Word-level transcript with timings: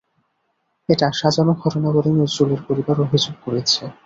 এটা 0.89 1.07
সাজানো 1.19 1.53
ঘটনা 1.61 1.89
বলে 1.95 2.11
নজরুলের 2.13 2.61
পরিবার 2.67 2.95
অভিযোগ 3.05 3.35
করেছে। 3.45 3.81